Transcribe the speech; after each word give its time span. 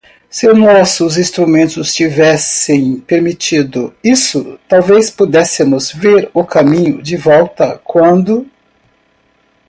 Se 0.31 0.51
nossos 0.51 1.15
instrumentos 1.19 1.93
tivessem 1.93 2.99
permitido 3.01 3.93
isso, 4.03 4.59
talvez 4.67 5.11
pudéssemos 5.11 5.91
ver 5.91 6.27
o 6.33 6.43
caminho 6.43 7.03
de 7.03 7.15
volta 7.15 7.79
quando. 7.83 8.47